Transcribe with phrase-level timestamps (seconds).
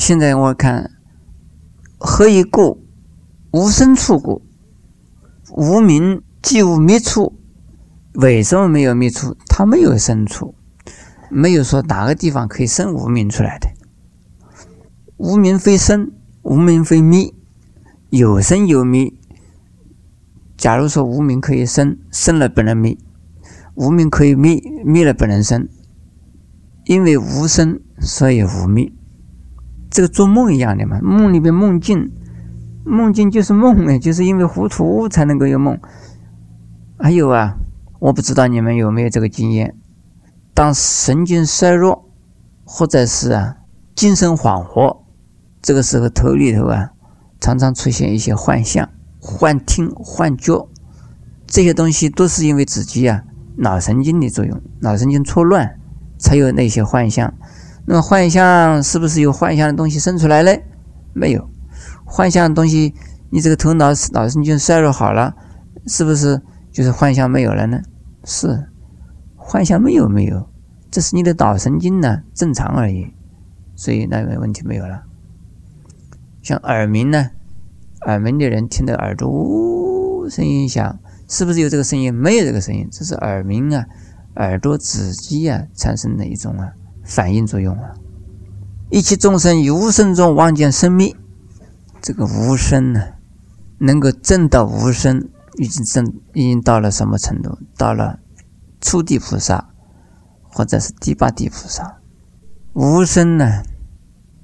[0.00, 0.92] 现在我看，
[1.98, 2.82] 何以故？
[3.50, 4.40] 无生处故。
[5.52, 7.38] 无名即无灭处。
[8.14, 9.36] 为什么没有灭处？
[9.46, 10.54] 它没有生处，
[11.28, 13.68] 没有说哪个地方可以生无名出来的。
[15.18, 16.10] 无名非生，
[16.40, 17.34] 无名非灭，
[18.08, 19.12] 有生有灭。
[20.56, 22.96] 假如说无名可以生，生了不能灭；
[23.74, 25.68] 无名可以灭，灭了不能生。
[26.86, 28.90] 因为无生，所以无灭。
[29.90, 32.10] 这个做梦一样的嘛，梦里边梦境，
[32.84, 35.78] 梦境就是梦呢，就是因为糊涂才能够有梦。
[36.98, 37.56] 还有啊，
[37.98, 39.74] 我不知道你们有没有这个经验：
[40.54, 42.08] 当神经衰弱，
[42.64, 43.56] 或者是啊
[43.94, 44.98] 精神恍惚，
[45.60, 46.90] 这个时候头里头啊
[47.40, 48.88] 常常出现一些幻象。
[49.22, 50.66] 幻听、幻觉，
[51.46, 53.22] 这些东西都是因为自己啊
[53.56, 55.78] 脑神经的作用，脑神经错乱
[56.18, 57.34] 才有那些幻象。
[57.86, 60.64] 那么幻象是不是有幻象的东西生出来嘞？
[61.12, 61.48] 没有，
[62.04, 62.94] 幻象的东西，
[63.30, 65.34] 你这个头脑脑神经衰弱好了，
[65.86, 67.80] 是不是就是幻象没有了呢？
[68.24, 68.68] 是，
[69.34, 70.48] 幻象没有没有，
[70.90, 73.12] 这是你的脑神经呢正常而已，
[73.74, 75.02] 所以那个问题没有了。
[76.42, 77.30] 像耳鸣呢？
[78.06, 82.14] 耳鸣的人听到耳朵呜声音响，是不是有这个声音？
[82.14, 83.84] 没有这个声音，这是耳鸣啊，
[84.36, 86.72] 耳朵自己啊产生的一种啊
[87.10, 87.92] 反应作用啊。
[88.88, 91.14] 一切众生于无声中望见生灭，
[92.00, 93.14] 这个无声呢，
[93.78, 97.58] 能够证到无声，已经证已经到了什么程度？
[97.76, 98.20] 到了
[98.80, 99.70] 初地菩萨，
[100.42, 101.98] 或者是第八地菩萨。
[102.72, 103.62] 无声呢，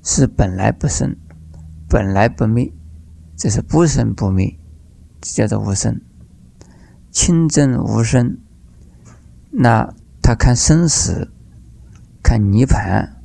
[0.02, 1.16] 是本来不生，
[1.88, 2.72] 本来不灭。
[3.36, 4.58] 这是不生不灭，
[5.20, 6.00] 这叫做无声。
[7.10, 8.38] 清正无声，
[9.50, 11.30] 那他看生死，
[12.26, 13.22] 看涅盘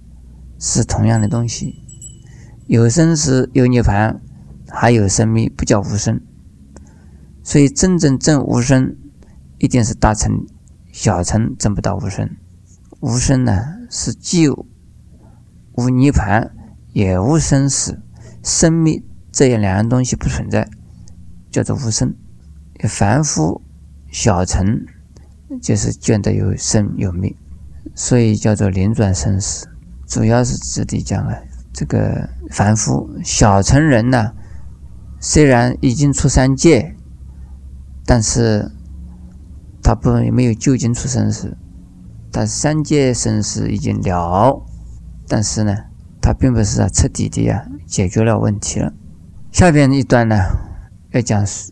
[0.59, 1.81] 是同样的东西。
[2.67, 4.21] 有生死，有涅盘，
[4.69, 6.21] 还有生命，不叫无生。
[7.41, 8.95] 所以真正证无生，
[9.57, 10.45] 一定是大乘，
[10.91, 12.29] 小乘证不到无生。
[12.99, 16.51] 无生呢，是既无涅槃，
[16.93, 18.03] 也无生死，
[18.43, 19.03] 生命。
[19.31, 20.69] 这样两样东西不存在，
[21.49, 22.13] 叫做无生。
[22.87, 23.63] 凡夫
[24.11, 24.85] 小乘
[25.59, 27.35] 就是见得有生有灭，
[27.93, 29.67] 所以叫做临转生死。
[30.07, 31.35] 主要是指的讲啊，
[31.71, 34.33] 这个凡夫小乘人呢，
[35.19, 36.95] 虽然已经出三界，
[38.05, 38.71] 但是
[39.81, 41.57] 他不没有究竟出生死，
[42.31, 44.65] 他三界生死已经了，
[45.27, 45.75] 但是呢，
[46.21, 48.93] 他并不是啊彻底的呀解决了问题了。
[49.51, 50.35] 下边一段呢，
[51.11, 51.71] 要讲是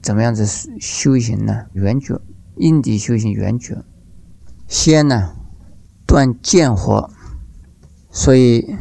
[0.00, 0.46] 怎么样子
[0.80, 1.66] 修行呢？
[1.72, 2.20] 圆觉，
[2.56, 3.84] 因地修行圆觉。
[4.74, 5.36] 先呢
[6.04, 7.08] 断见惑，
[8.10, 8.76] 所以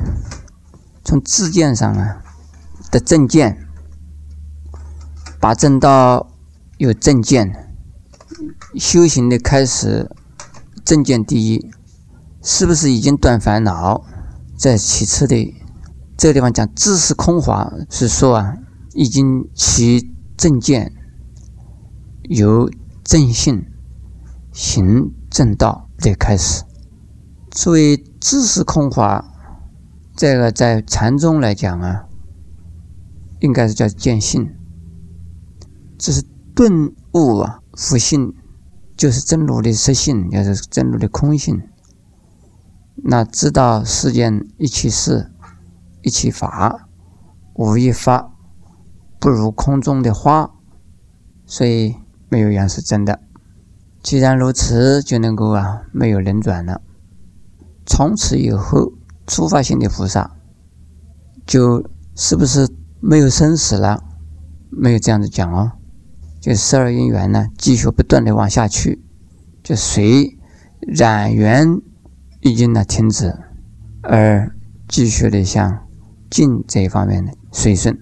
[1.06, 2.24] 从自见上啊
[2.90, 3.68] 的正见，
[5.40, 6.32] 把正道
[6.80, 7.72] 有正见，
[8.74, 10.10] 修行的开始
[10.84, 11.72] 正见第一，
[12.42, 14.04] 是不是已经断烦恼？
[14.58, 15.54] 在其次的。
[16.18, 18.56] 这个地方讲知识空华，是说啊，
[18.94, 20.92] 已经起正见，
[22.24, 22.68] 由
[23.04, 23.66] 正性
[24.52, 26.64] 行正道的开始。
[27.52, 29.26] 所以知识空华，
[30.16, 32.06] 这个在禅宗来讲啊，
[33.42, 34.56] 应该是叫见性。
[35.98, 36.24] 这是
[36.56, 38.34] 顿悟啊，复性
[38.96, 41.62] 就是真如的实性，也是真如的空性。
[42.96, 45.32] 那知道世间一切事。
[46.06, 46.90] 一切法
[47.54, 48.34] 无一法
[49.22, 50.52] 不如空中的花，
[51.46, 51.96] 所以
[52.28, 53.22] 没有缘是真的。
[54.04, 56.82] 既然如此，就能够啊没有轮转了。
[57.86, 58.92] 从此以后，
[59.26, 60.36] 初发性的菩萨
[61.48, 61.84] 就
[62.14, 62.70] 是不是
[63.00, 64.04] 没有生死了？
[64.70, 65.72] 没有这样子讲哦，
[66.42, 69.02] 就十二因缘呢继续不断的往下去，
[69.64, 70.38] 就随
[70.82, 71.82] 染缘
[72.42, 73.34] 已经呢停止，
[74.02, 74.54] 而
[74.88, 75.80] 继续的向。
[76.30, 77.96] 静这一方面的随顺，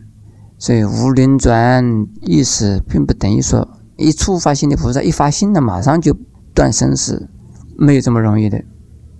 [0.57, 3.67] 所以无轮转意思，并不等于说
[4.01, 6.17] 一触发心的菩萨一发心了，马上就
[6.53, 7.29] 断生死，
[7.77, 8.63] 没有这么容易的。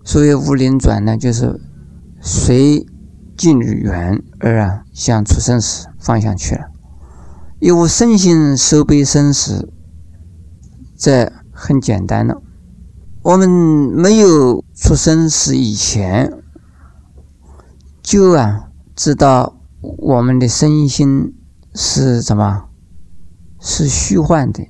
[0.04, 1.62] 所以无灵转呢，就是
[2.20, 2.86] 随
[3.38, 6.66] 境缘而啊向出生死方向去了。
[7.60, 9.72] 有无身心受悲生死，
[10.98, 12.42] 这很简单了。
[13.22, 16.34] 我们没有出生死以前，
[18.02, 18.68] 就啊。
[18.94, 21.34] 知道我们的身心
[21.74, 22.66] 是什么？
[23.60, 24.68] 是虚幻的，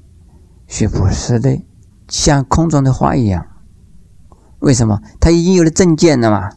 [0.74, 1.62] 是不实的，
[2.08, 3.46] 像空中的花一样。
[4.60, 5.02] 为什么？
[5.20, 6.50] 他已经有了正见了嘛？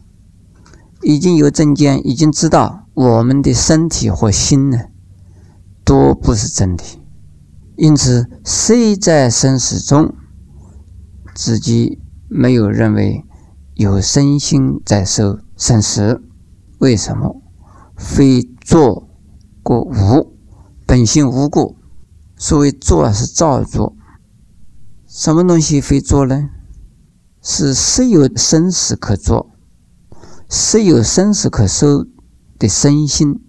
[1.02, 4.78] 已经有正见，已经知道我们的身体和心呢，
[5.84, 6.84] 都不是真的。
[7.74, 10.14] 因此，谁在生死中，
[11.34, 13.24] 自己没有认为
[13.74, 16.22] 有身心在受生死？
[16.78, 17.42] 为什么？
[17.96, 19.08] 非作
[19.60, 20.32] 过无，
[20.86, 21.74] 本性无过。
[22.36, 23.96] 所谓作是造作，
[25.16, 26.50] 什么东西非做呢？
[27.40, 29.48] 是实有生死可做，
[30.50, 32.04] 实有生死可受
[32.58, 33.40] 的身心，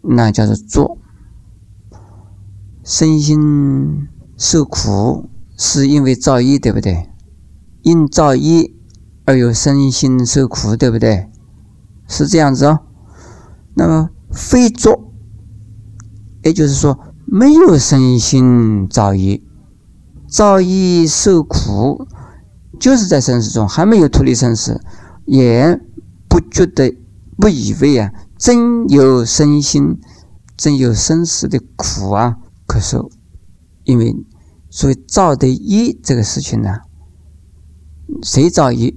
[0.00, 0.96] 那叫做做。
[2.82, 5.28] 身心受苦，
[5.58, 7.10] 是因为造业，对不对？
[7.82, 8.72] 因造业
[9.26, 11.28] 而有身心受苦，对不对？
[12.08, 12.80] 是这样子哦。
[13.74, 15.12] 那么非作，
[16.42, 19.42] 也就是说没有身心造业，
[20.30, 22.06] 造业受苦。
[22.78, 24.80] 就是在生死中还没有脱离生死，
[25.26, 25.78] 也
[26.30, 26.96] 不觉得、
[27.36, 30.00] 不以为啊，真有身心、
[30.56, 33.10] 真有生死的苦啊可受。
[33.84, 34.16] 因为
[34.70, 36.78] 所以造的业这个事情呢，
[38.22, 38.96] 谁造业？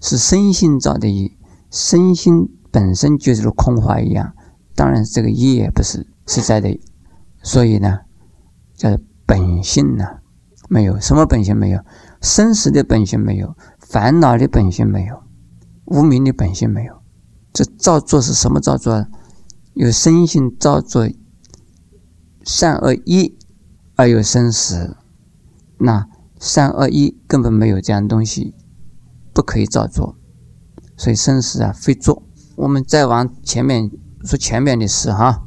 [0.00, 1.30] 是身心造的业，
[1.70, 4.34] 身心本身就是如空话一样，
[4.74, 6.80] 当然这个业也不是实在的，
[7.40, 8.00] 所以呢，
[8.82, 10.04] 叫本性呢。
[10.68, 11.80] 没有什么本性没有，
[12.20, 15.22] 生死的本性没有，烦恼的本性没有，
[15.84, 17.00] 无名的本性没有。
[17.52, 19.06] 这造作是什么造作？
[19.74, 21.08] 有生性造作，
[22.42, 23.36] 善恶一
[23.94, 24.96] 而有生死。
[25.78, 26.08] 那
[26.40, 28.54] 善恶一根本没有这样东西，
[29.32, 30.16] 不可以造作。
[30.96, 32.22] 所以生死啊，非作。
[32.56, 33.90] 我们再往前面
[34.24, 35.44] 说前面的事哈，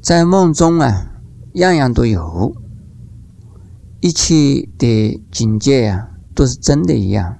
[0.00, 1.09] 在梦中啊，
[1.54, 2.54] 样样都有。
[4.00, 7.38] 一切的境界呀，都是真的一样。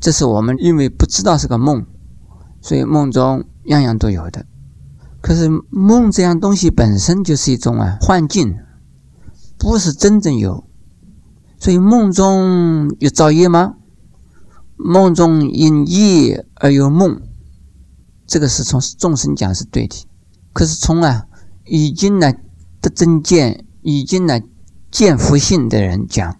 [0.00, 1.84] 这是我们因为不知道是个梦，
[2.60, 4.46] 所以梦中样样都有的。
[5.20, 8.56] 可是梦这样东西本身就是一种啊幻境，
[9.58, 10.64] 不是真正有。
[11.58, 13.74] 所以梦中有造业吗？
[14.76, 17.20] 梦中因业而有梦，
[18.26, 20.06] 这个是从众生讲是对的。
[20.52, 21.26] 可是从啊
[21.64, 22.32] 已经呢
[22.86, 24.40] 得真见，已经呢。
[24.88, 26.38] 见佛性的人讲，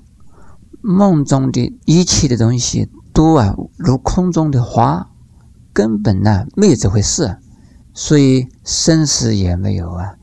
[0.81, 5.11] 梦中的一切的东西都啊如空中的花，
[5.75, 7.37] 根本呢没有这回事，
[7.93, 10.15] 所以生死也没有啊，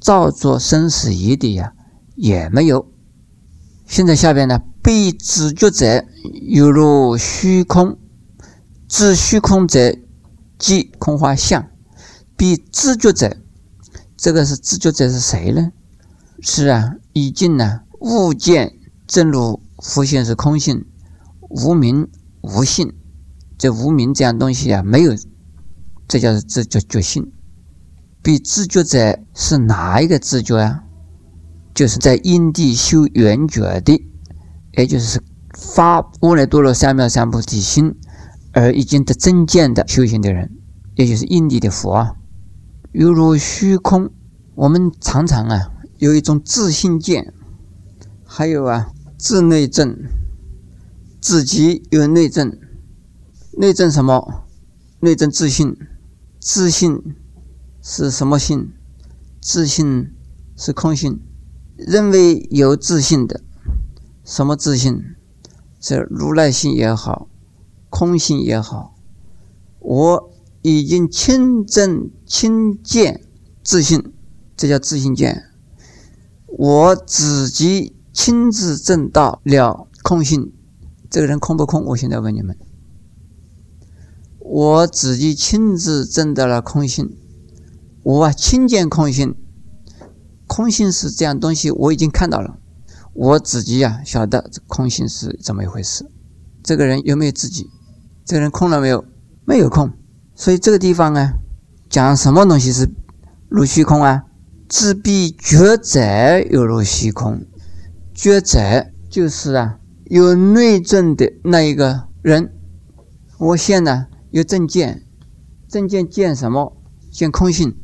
[0.00, 1.74] 造作生死业的呀
[2.14, 2.86] 也没有。
[3.84, 6.06] 现在下边呢，被知觉者
[6.42, 7.98] 犹如虚空，
[8.88, 9.94] 知虚空者
[10.58, 11.68] 即空花相。
[12.36, 13.36] 被知觉者，
[14.16, 15.72] 这个是知觉者是谁呢？
[16.40, 16.96] 是啊。
[17.12, 18.72] 已经呢，物见
[19.06, 20.84] 正如佛性是空性，
[21.48, 22.08] 无名
[22.40, 22.92] 无性，
[23.56, 25.14] 这无名这样东西啊，没有，
[26.08, 27.30] 这叫自觉觉性。
[28.20, 30.82] 比自觉者是哪一个自觉啊？
[31.72, 34.02] 就是在因地修圆觉的，
[34.72, 35.22] 也就是
[35.56, 37.94] 发无来多罗三藐三菩提心
[38.52, 40.50] 而已经得真见的修行的人，
[40.96, 42.16] 也就是因地的佛啊，
[42.94, 44.08] 犹如虚空。
[44.54, 45.72] 我们常常啊。
[45.98, 47.32] 有一种自信见，
[48.24, 49.96] 还有啊，自内证，
[51.20, 52.56] 自己有内证，
[53.52, 54.44] 内证什么？
[55.00, 55.76] 内证自信，
[56.38, 57.16] 自信
[57.82, 58.72] 是什么性？
[59.40, 60.12] 自信
[60.56, 61.20] 是空性，
[61.76, 63.40] 认为有自信的，
[64.24, 65.02] 什么自信？
[65.80, 67.28] 这如来性也好，
[67.88, 68.94] 空性也好，
[69.78, 70.30] 我
[70.62, 73.20] 已经亲证亲见
[73.62, 74.12] 自信，
[74.56, 75.44] 这叫自信见。
[76.46, 80.52] 我自己亲自证到了空性，
[81.08, 81.84] 这个人空不空？
[81.84, 82.58] 我现在问你们，
[84.40, 87.16] 我自己亲自证到了空性，
[88.02, 89.36] 我啊亲见空性，
[90.48, 92.58] 空性是这样东西，我已经看到了，
[93.12, 96.04] 我自己呀晓得空性是怎么一回事。
[96.64, 97.70] 这个人有没有自己？
[98.24, 99.04] 这个人空了没有？
[99.44, 99.92] 没有空。
[100.34, 101.34] 所以这个地方呢，
[101.94, 102.90] 讲什么东西是
[103.48, 104.24] 如虚空啊？
[104.68, 106.00] 自闭觉者
[106.50, 107.46] 有如虚空，
[108.12, 108.58] 觉者
[109.08, 112.52] 就是啊，有内证的那一个人。
[113.38, 115.04] 我现在有证见，
[115.68, 116.76] 证见见什么？
[117.12, 117.76] 见空性，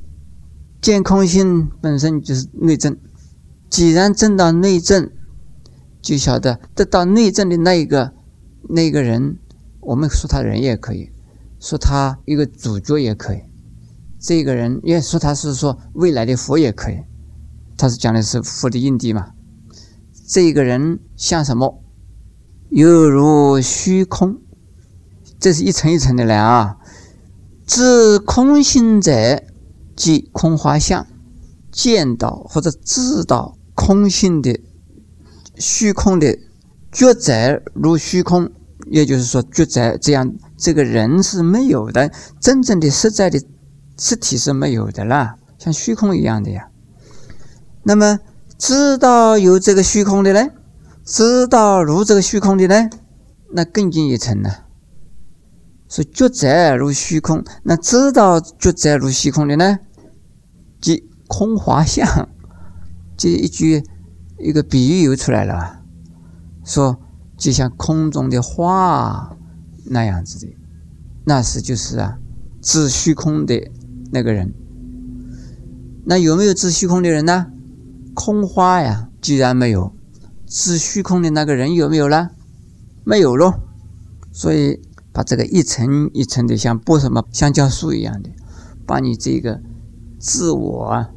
[0.83, 2.97] 见空性本身就是内证。
[3.69, 5.09] 既然证到内证，
[6.02, 8.12] 就晓得得到内证的那一个
[8.69, 9.38] 那个人，
[9.79, 11.12] 我们说他人也可以，
[11.61, 13.43] 说他一个主角也可以。
[14.21, 16.99] 这个人也说他是说未来的佛也可以，
[17.77, 19.33] 他是讲的是佛的印地嘛。
[20.29, 21.83] 这个人像什么？
[22.69, 24.39] 犹如虚空，
[25.41, 26.77] 这是一层一层的来啊。
[27.67, 29.43] 自空性者，
[29.97, 31.07] 即空花相。
[31.73, 34.59] 见到或者知道空性的
[35.55, 36.37] 虚空的
[36.91, 38.50] 觉者如虚空，
[38.91, 42.11] 也就是说觉者这样，这个人是没有的，
[42.41, 43.41] 真正的实在的
[44.00, 46.71] 实体是没有的啦，像虚空一样的呀。
[47.83, 48.19] 那么
[48.57, 50.49] 知道有这个虚空的呢？
[51.04, 52.88] 知道如这个虚空的呢？
[53.52, 54.50] 那更进一层呢？
[55.87, 59.80] 是觉在如虚空，那知道觉在如虚空的呢？
[60.80, 62.26] 即空华相，
[63.19, 63.85] 这一句
[64.38, 65.83] 一个比喻又出来了，
[66.64, 66.99] 说
[67.37, 69.37] 就像空中的花
[69.85, 70.57] 那样子的，
[71.25, 72.19] 那是就是啊，
[72.62, 73.71] 知虚空的
[74.11, 74.52] 那个人。
[76.05, 77.47] 那有没有知虚空的人呢？
[78.14, 79.93] 空花呀，既然没有，
[80.47, 82.31] 知虚空的那个人有没有呢？
[83.05, 83.61] 没有咯。
[84.33, 84.81] 所以。
[85.12, 88.31] 把这个一层一层的，像剥什么香蕉树一样的，
[88.87, 89.61] 把你这个
[90.21, 91.11] 自我啊，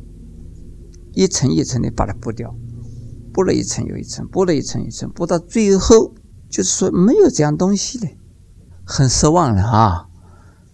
[1.14, 2.56] 一层一层的把它剥掉，
[3.32, 6.16] 剥了一层又一层，剥了一层一层，剥到最后，
[6.50, 8.10] 就是说没有这样东西了，
[8.84, 10.08] 很失望了啊，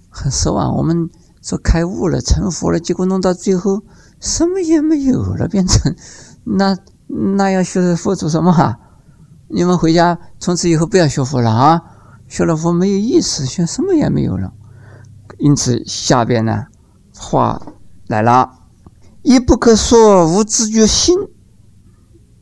[0.10, 0.78] 很失望。
[0.78, 1.10] 我们
[1.50, 3.82] 说开悟了、成佛了，结果弄到最后
[4.20, 5.96] 什么也没有了，变成
[6.44, 6.78] 那
[7.08, 8.78] 那要学佛做什么啊？
[9.48, 11.82] 你们回家从此以后不要学佛了啊！
[12.28, 14.54] 学了佛没有意思，学什么也没有了。
[15.40, 16.66] 因此下边呢
[17.18, 17.60] 话
[18.06, 18.52] 来了：
[19.24, 21.18] 一不可说无自觉心，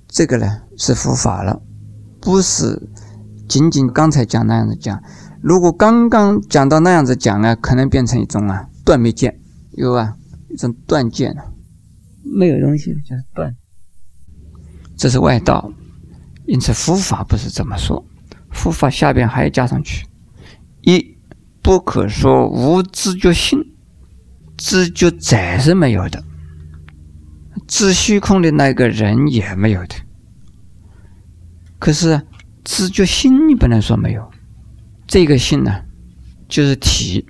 [0.10, 1.62] 这个呢是佛法了，
[2.20, 2.90] 不是
[3.48, 5.02] 仅仅刚才讲那样子讲。
[5.42, 9.38] 如果刚刚讲到那样子讲呢，可能变成一种啊断没见，
[9.74, 10.16] 有啊
[10.50, 11.54] 一种断见了，
[12.24, 13.54] 没有东西就是断。
[14.96, 15.70] 这是外道，
[16.46, 18.02] 因此佛法不是这么说。
[18.50, 20.08] 佛法下边还要加上去：
[20.84, 21.18] 一
[21.62, 23.60] 不可说无知觉性，
[24.56, 26.24] 知觉在是没有的，
[27.68, 29.96] 知虚空的那个人也没有的。
[31.78, 32.22] 可是
[32.64, 34.32] 知觉心你不能说没有，
[35.06, 35.84] 这个性呢，
[36.48, 37.26] 就是体，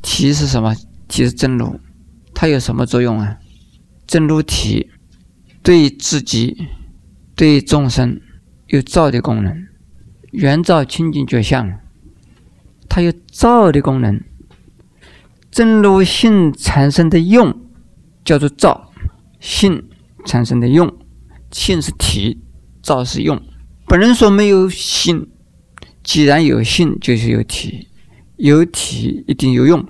[0.00, 0.72] 体是什么？
[1.12, 1.78] 体是真如，
[2.32, 3.36] 它有什么作用啊？
[4.06, 4.90] 真如体
[5.62, 6.56] 对自己、
[7.36, 8.18] 对众生
[8.68, 9.66] 有造的功能。
[10.30, 11.78] 圆照清净觉相，
[12.88, 14.18] 它有照的功能。
[15.50, 17.54] 真如性产生的用
[18.24, 18.90] 叫做照，
[19.38, 19.86] 性
[20.24, 20.90] 产生的用，
[21.50, 22.40] 性是体，
[22.82, 23.38] 照是用。
[23.86, 25.28] 不能说没有性，
[26.02, 27.88] 既然有性，就是有体，
[28.36, 29.86] 有体一定有用。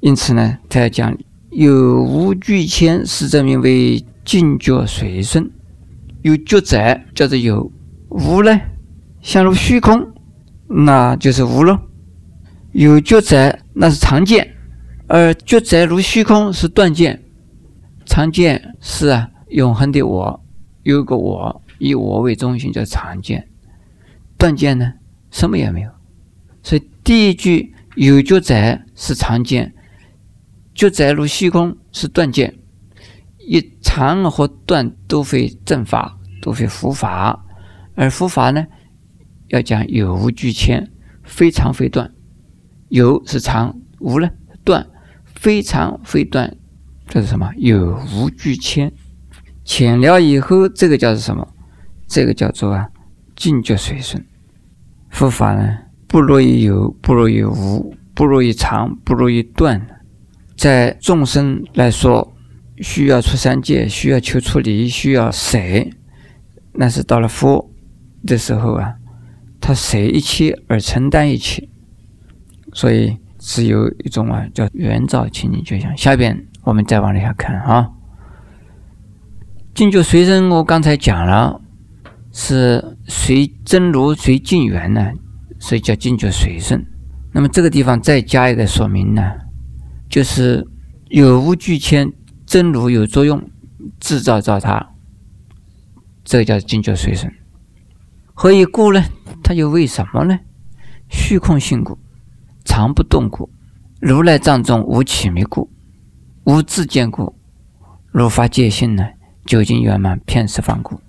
[0.00, 1.16] 因此呢，他要讲
[1.50, 5.50] 有无俱谦，是证明为静觉随顺。
[6.22, 7.70] 有觉者，叫做有
[8.08, 8.60] 无呢？
[9.22, 10.12] 相如虚空，
[10.68, 11.80] 那就是无了。
[12.72, 14.44] 有觉在，那是常见；
[15.08, 17.22] 而觉在如虚空是断见。
[18.04, 20.44] 常见是啊，永恒的我，
[20.82, 23.48] 有个我，以我为中心叫常见。
[24.36, 24.92] 断见呢，
[25.30, 25.90] 什么也没有。
[26.62, 29.74] 所以第一句有觉在是常见，
[30.76, 32.54] 觉在如虚空是断见。
[33.38, 37.44] 一常和断都非正法，都非佛法，
[37.94, 38.66] 而佛法呢？
[39.48, 40.90] 要讲有无俱谦，
[41.22, 42.12] 非常非断。
[42.88, 44.28] 有是常，无呢
[44.64, 44.86] 断，
[45.24, 46.56] 非常非断，
[47.08, 47.50] 这是什么？
[47.56, 48.92] 有无俱谦。
[49.64, 51.46] 浅了以后，这个叫做什么？
[52.08, 52.88] 这个叫做啊，
[53.34, 54.22] 境觉随顺。
[55.10, 55.78] 佛法呢，
[56.08, 59.80] 不如于有，不如于无，不如于常，不如于断。
[60.56, 62.34] 在众生来说，
[62.78, 65.58] 需要出三界，需要求出离，需要舍，
[66.72, 67.70] 那是到了佛
[68.26, 68.94] 的时候啊。
[69.58, 71.66] 他舍一切而承担一切，
[72.72, 75.96] 所以是有一种啊，叫圆照清净觉相。
[75.96, 77.90] 下边我们再往下看啊，
[79.74, 81.60] 净觉随身，我刚才讲了，
[82.30, 85.10] 是随真如随境缘呢，
[85.58, 86.86] 所以叫净觉随顺。
[87.32, 89.32] 那么这个地方再加一个说明呢，
[90.08, 90.66] 就是
[91.08, 92.12] 有无俱迁，
[92.46, 93.42] 真如有作用，
[94.00, 94.94] 制造造他，
[96.24, 97.32] 这叫净觉随身。
[98.34, 99.02] 何以故呢？
[99.42, 100.38] 它又为什么呢？
[101.08, 101.98] 虚空性故，
[102.64, 103.48] 常不动故，
[104.00, 105.70] 如来藏中无起迷故，
[106.44, 107.34] 无自见故，
[108.10, 109.06] 如法界性呢？
[109.44, 111.00] 究竟圆满遍十方故。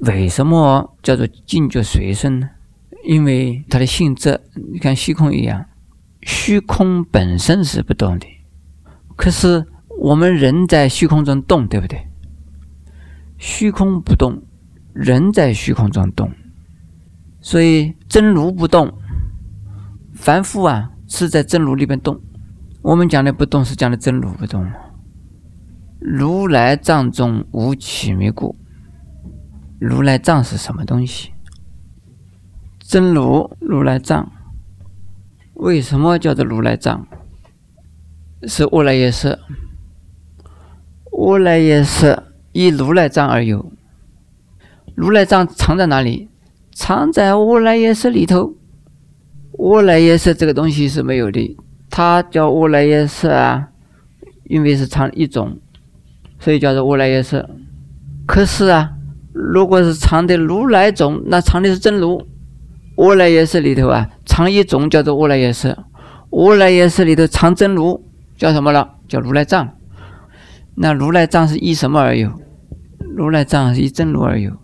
[0.00, 2.50] 为什么叫做净觉随身呢？
[3.04, 4.40] 因为它的性质，
[4.72, 5.64] 你看虚空一样，
[6.28, 8.26] 虚空本身是不动的，
[9.16, 9.64] 可是
[9.98, 12.06] 我们人在虚空中动，对不对？
[13.38, 14.42] 虚空不动，
[14.92, 16.30] 人在虚空中动。
[17.40, 18.92] 所以真如不动，
[20.12, 22.20] 凡夫啊是在真如里边动，
[22.82, 24.70] 我们讲的不动是讲的真如不动。
[25.98, 28.54] 如来藏中无起灭故，
[29.78, 31.32] 如来藏是什么东西？
[32.80, 34.30] 真如如来藏，
[35.58, 37.04] 为什么叫做如来藏？
[38.44, 39.36] 是如来耶识，
[41.10, 42.22] 无来耶识
[42.52, 43.72] 以如来藏而有。
[44.94, 46.28] 如来藏藏在哪里？
[46.72, 48.54] 藏在如来耶识里头。
[49.58, 51.56] 如来耶识这个东西是没有的，
[51.90, 53.70] 它叫如来耶识啊，
[54.44, 55.58] 因为是藏一种，
[56.38, 57.44] 所以叫做如来耶识。
[58.28, 58.92] 可是啊，
[59.32, 62.24] 如果是藏的如来种，那藏的是真如。
[62.96, 64.08] 如来耶识里头啊，
[64.38, 65.76] 藏一种叫做无来耶识，
[66.30, 68.00] 无来耶识里头藏真如，
[68.36, 68.94] 叫什么了？
[69.08, 69.68] 叫如来藏。
[70.76, 72.30] 那如来藏是依什么而有？
[73.16, 74.56] 如来藏是依真如而有。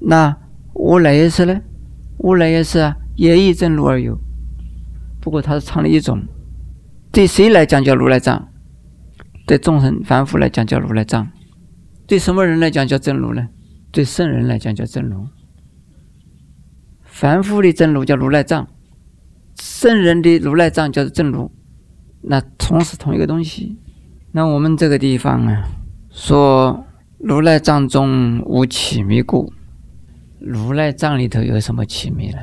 [0.00, 0.34] 那
[0.72, 1.60] 无来耶识呢？
[2.16, 4.18] 无来耶识啊，也依真如而有。
[5.20, 6.22] 不过它是藏了一种，
[7.12, 8.48] 对谁来讲叫如来藏？
[9.46, 11.28] 对众生凡夫来讲叫如来藏。
[12.06, 13.48] 对什么人来讲叫真如呢？
[13.90, 15.26] 对圣人来讲叫真如。
[17.12, 18.66] 凡夫的真如叫如来藏，
[19.60, 21.52] 圣人的如来藏叫做真如，
[22.22, 23.78] 那同是同一个东西。
[24.32, 25.68] 那我们这个地方啊，
[26.10, 26.86] 说
[27.18, 29.52] 如来藏中无起迷故，
[30.40, 32.38] 如来藏里头有什么起迷呢？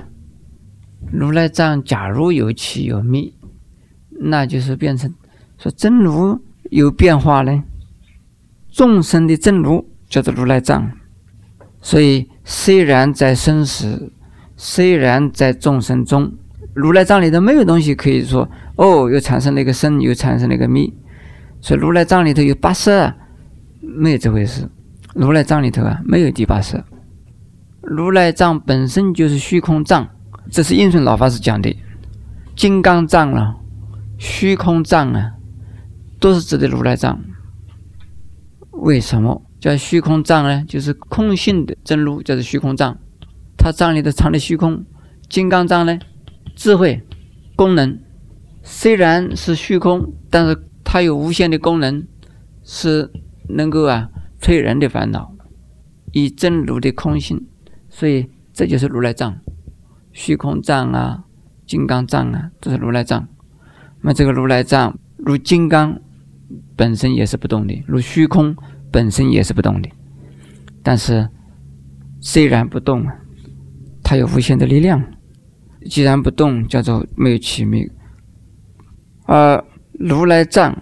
[1.11, 3.33] 如来藏假如有起有迷，
[4.21, 5.11] 那就是变成
[5.57, 7.63] 说真如有变化呢？
[8.71, 10.91] 众生的真如叫做如来藏，
[11.81, 14.13] 所以虽然在生死。
[14.61, 16.29] 虽然在众生中，
[16.73, 20.91] 如来藏里头没有东西可以说哦，又产生了一个生，又产生了一个灭。
[21.61, 23.13] 所以如来藏里头有八色，
[23.79, 24.67] 没有这回事。
[25.15, 26.83] 如来藏里头啊，没有第八色。
[27.81, 30.05] 如来藏本身就是虚空藏，
[30.51, 31.73] 这是印顺老法师讲的。
[32.53, 33.55] 金刚藏啊，
[34.17, 35.31] 虚空藏啊，
[36.19, 37.17] 都是指的如来藏。
[38.71, 40.65] 为什么叫虚空藏呢？
[40.67, 42.97] 就是空性的真如，叫做虚空藏。
[43.61, 44.85] 它藏里的藏的虚空，
[45.27, 45.99] 金刚藏呢，
[46.55, 47.03] 智慧
[47.57, 47.99] 功能
[48.63, 52.07] 虽然是虚空，但是它有无限的功能，
[52.63, 53.11] 是
[53.49, 55.35] 能够啊摧人的烦恼，
[56.13, 57.45] 以真如的空性，
[57.89, 59.37] 所以这就是如来藏，
[60.13, 61.25] 虚空藏啊，
[61.67, 63.27] 金刚藏啊，这是如来藏。
[64.01, 65.99] 那这个如来藏，如金刚
[66.77, 68.55] 本身也是不动的，如虚空
[68.89, 69.89] 本身也是不动的，
[70.81, 71.29] 但是
[72.21, 73.13] 虽然不动啊。
[74.09, 74.99] 它有无限的力量，
[75.87, 77.87] 既然不动，叫做没有起灭。
[79.27, 80.75] 而如来藏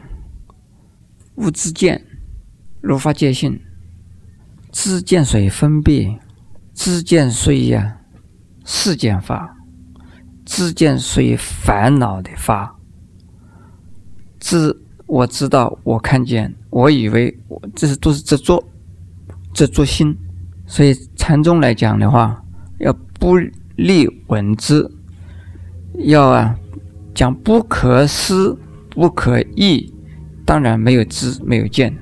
[1.35, 2.01] 无知见，
[2.79, 3.59] 如法界性，
[4.71, 6.17] 知见水分别，
[6.73, 7.97] 知见随呀
[8.63, 9.57] 世间法，
[10.45, 12.79] 知见随烦恼的法。
[14.39, 14.73] 知
[15.05, 18.63] 我知道，我看见，我以为，我这是都是执着，
[19.53, 20.17] 执着心。
[20.65, 22.41] 所以禅宗来讲的话，
[22.79, 22.95] 要。
[23.19, 23.37] 不
[23.75, 24.91] 立文字，
[26.05, 26.57] 要啊
[27.13, 28.57] 讲不可思、
[28.89, 29.93] 不可议，
[30.45, 31.95] 当然没有知没有见。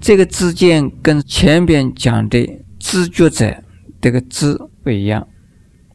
[0.00, 3.62] 这个知见跟前边讲的知觉者
[4.00, 5.26] 这个知不一样。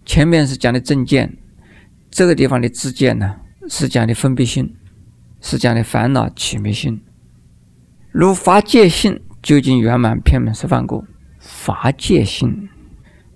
[0.05, 1.37] 前面是讲的正见，
[2.11, 3.35] 这个地方的知见呢
[3.67, 4.75] 是讲的分别心，
[5.41, 7.01] 是讲的烦恼起灭心。
[8.11, 11.03] 如法界性究竟圆满遍满十方过，
[11.39, 12.69] 法界性。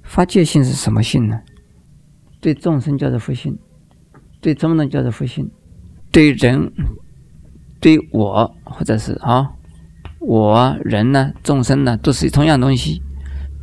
[0.10, 1.40] 发界性是什么性呢？
[2.42, 3.56] 对众生叫做佛性，
[4.42, 5.48] 对众人叫做佛性，
[6.12, 6.74] 对人、
[7.80, 9.52] 对我或者是啊，
[10.20, 13.04] 我人呢、众生呢，都是同样东西。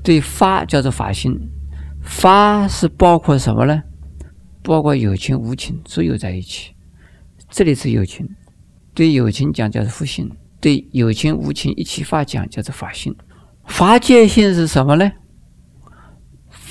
[0.04, 1.36] 对法叫做法性，
[2.00, 3.82] 法是包括什么呢？
[4.62, 6.72] 包括有情无情所有在一起。
[7.50, 8.24] 这里是有情，
[8.94, 10.30] 对有情讲叫做佛性，
[10.60, 13.16] 对有情无情一起法讲叫做法性。
[13.64, 15.10] 法界性是什么呢？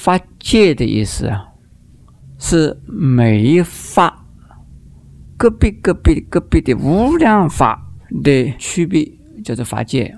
[0.06, 1.48] 法界的意思啊，
[2.38, 4.24] 是每一法
[5.36, 7.92] 个别个别个别的无量法
[8.22, 9.12] 的区别，
[9.44, 10.16] 叫做法界。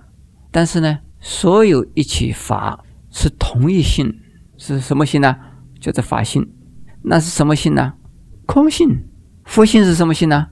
[0.51, 4.13] 但是呢，所有一起法是同一性，
[4.57, 5.37] 是什么性呢？
[5.79, 6.45] 叫做法性。
[7.03, 7.93] 那是什么性呢？
[8.45, 9.05] 空性。
[9.45, 10.47] 佛性是什么性呢？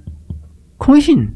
[0.77, 1.33] 空性。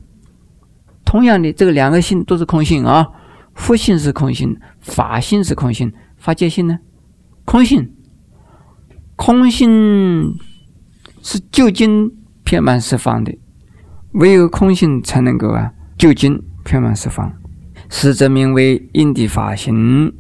[1.04, 3.06] 同样的，这个两个性都是空性啊。
[3.54, 6.80] 佛性是空性，法性是空性，法界性呢？
[7.50, 7.92] 空性，
[9.16, 10.38] 空性
[11.24, 13.36] 是究竟遍满十方的，
[14.12, 17.34] 唯有空性才能够啊究竟遍满十方，
[17.90, 20.14] 实则名为因地法行，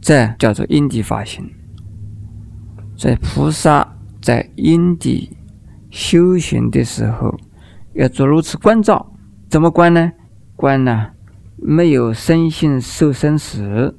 [0.00, 1.46] 这叫做因地法行。
[2.96, 5.36] 在菩萨在因地
[5.90, 7.38] 修行的时候
[7.92, 9.12] 要做如此关照，
[9.50, 10.10] 怎么关呢？
[10.56, 11.10] 关呢，
[11.56, 13.94] 没有身心受生死，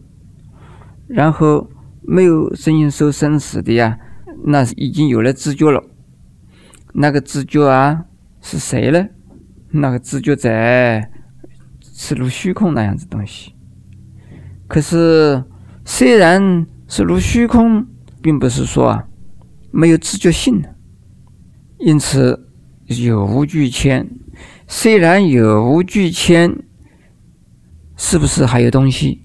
[1.08, 1.70] 然后
[2.06, 3.98] 没有身心受生死的呀，
[4.46, 5.84] 那已经有了知觉了。
[6.94, 8.06] 那个知觉啊，
[8.42, 9.08] 是谁呢？
[9.72, 11.10] 那个知觉在
[11.82, 13.56] 是如虚空那样子东西。
[14.68, 15.44] 可是
[15.86, 17.86] 虽然是如虚空，
[18.22, 19.08] 并不是说啊
[19.72, 20.64] 没有知觉性。
[21.80, 22.48] 因此
[22.86, 24.08] 有无俱全。
[24.68, 26.64] 虽然有无俱全，
[27.98, 29.22] 是不是还有东西？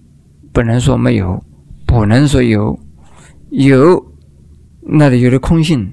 [0.53, 1.43] 不能说没有，
[1.89, 2.79] 不能说有。
[3.51, 4.13] 有，
[4.83, 5.91] 那里有的空性；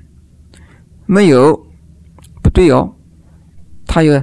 [1.05, 1.55] 没有，
[2.43, 2.93] 不对哦。
[3.88, 4.21] 它有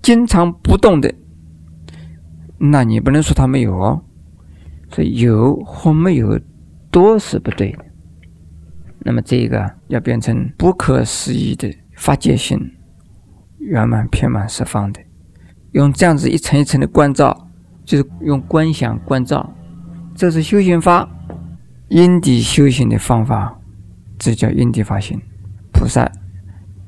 [0.00, 1.12] 经常不动的，
[2.56, 4.00] 那你不能说它没有哦。
[4.92, 6.40] 所以有或没有
[6.92, 7.84] 都是不对的。
[9.00, 12.60] 那么这个要变成不可思议的发界性，
[13.58, 15.00] 圆满遍满十方的，
[15.72, 17.48] 用这样子一层一层的关照，
[17.84, 19.52] 就是用观想关照，
[20.16, 21.06] 这是修行法，
[21.88, 23.60] 因地修行的方法，
[24.18, 25.20] 这叫因地发心。
[25.74, 26.10] 菩萨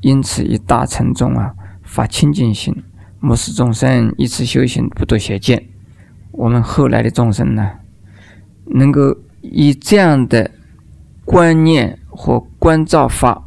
[0.00, 2.74] 因此以大乘众啊发清净心，
[3.20, 5.62] 目视众生一次修行不多邪见。
[6.32, 7.70] 我们后来的众生呢？
[8.64, 10.50] 能够以这样的
[11.26, 13.46] 观念或观照法，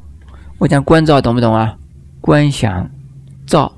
[0.60, 1.76] 我讲观照懂不懂啊？
[2.20, 2.88] 观想
[3.48, 3.74] 照，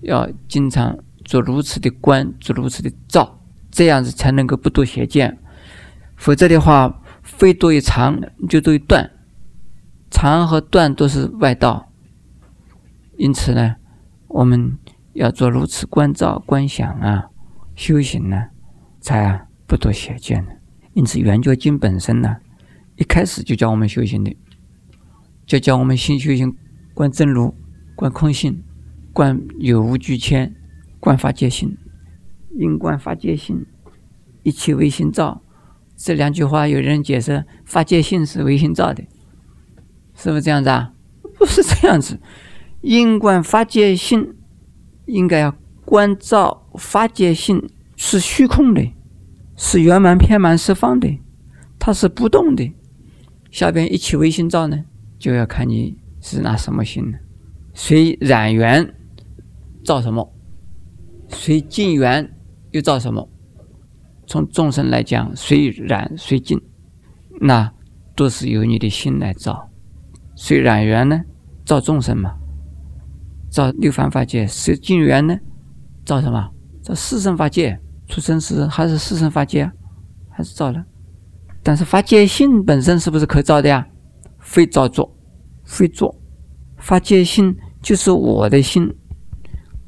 [0.00, 3.37] 要经常做如此的观，做如此的照，
[3.78, 5.38] 这样子才能够不堕邪见。
[6.16, 9.08] 否则的话，非多于长，就多于断。
[10.10, 11.92] 长和断都是外道。
[13.16, 13.76] 因此呢，
[14.26, 14.76] 我们
[15.12, 17.30] 要做如此观照、观想啊，
[17.76, 18.48] 修行呢，
[19.00, 20.50] 才啊不堕邪见呢。
[20.94, 22.38] 因此，《圆觉经》本身呢，
[22.96, 24.36] 一开始就教我们修行的，
[25.46, 26.52] 就教我们先修行
[26.94, 27.54] 观真如、
[27.94, 28.60] 观空性、
[29.12, 30.52] 观有无俱全、
[30.98, 31.78] 观法界性、
[32.56, 33.66] 因观法界性，
[34.42, 35.42] 一切唯心造。
[35.96, 39.02] 这两句话，有人解释法界性是唯心造的，
[40.14, 40.92] 是不是这样子啊？
[41.38, 42.20] 不是这样子，
[42.80, 44.34] 因观法界性，
[45.06, 48.84] 应该要观照法界性是虚空的。
[49.60, 51.18] 是圆满偏满十方的，
[51.80, 52.72] 它是不动的。
[53.50, 54.84] 下边一起唯心造呢，
[55.18, 57.18] 就要看你是拿什么心呢？
[57.74, 58.94] 随染缘
[59.84, 60.32] 造什么？
[61.28, 62.37] 随净缘
[62.72, 63.28] 又造什么？
[64.26, 66.60] 从众生来讲，随染随净，
[67.40, 67.72] 那
[68.14, 69.70] 都是由你的心来造。
[70.36, 71.20] 随染缘呢，
[71.64, 72.34] 造众生嘛，
[73.50, 75.38] 造六凡法界；随净缘呢，
[76.04, 76.50] 造什么？
[76.82, 77.80] 造四圣法界。
[78.06, 79.70] 出生时还是四生法界，
[80.30, 80.82] 还是造了？
[81.62, 83.86] 但是法界性本身是不是可造的呀？
[84.40, 85.14] 非造作，
[85.64, 86.14] 非作。
[86.78, 88.90] 法界性就是我的心，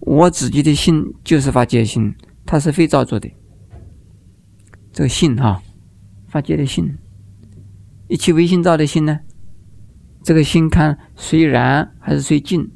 [0.01, 2.15] 我自己的心就是法界心，
[2.51, 3.31] 它是非造作的。
[4.93, 5.63] 这个性哈，
[6.27, 6.99] 法界的性，
[8.09, 9.21] 一切唯心造的心呢？
[10.25, 12.69] 这个心看虽然还是随静，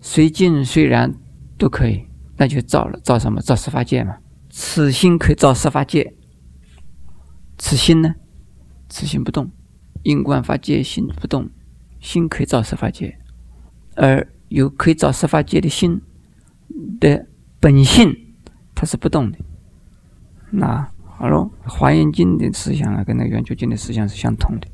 [0.00, 1.12] 随静虽然
[1.58, 3.40] 都可以，那就造了，造什么？
[3.40, 4.16] 造十法界嘛。
[4.48, 6.14] 此心可以造十法界，
[7.58, 8.14] 此心呢？
[8.88, 9.50] 此心不动，
[10.04, 11.50] 因观法界心不动，
[11.98, 13.18] 心可以造十法界，
[13.96, 16.00] 而有可以造十法界的心
[17.00, 17.26] 的
[17.58, 18.16] 本性，
[18.82, 19.38] 它是不动的。
[20.50, 21.36] 那好了，
[21.70, 24.66] 《华严经》的思想啊，跟那《圆觉经》的思想是相同的。